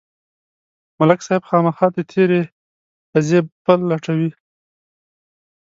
ملک 0.99 1.19
صاحب 1.27 1.43
خامخا 1.49 1.87
د 1.93 1.97
تېرې 2.11 2.41
قضیې 3.11 3.39
پل 3.63 3.79
لټوي. 3.91 4.29